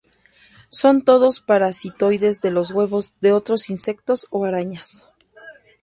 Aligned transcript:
Son 0.71 1.03
todos 1.03 1.41
parasitoides 1.41 2.41
de 2.41 2.49
los 2.49 2.71
huevos 2.71 3.13
de 3.21 3.33
otros 3.33 3.69
insectos 3.69 4.25
o 4.31 4.45
arañas. 4.45 5.05